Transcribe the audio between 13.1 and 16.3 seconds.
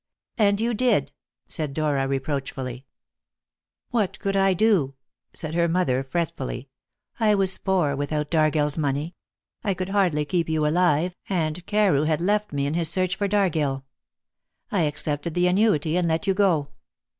for Dargill. I accepted the annuity and let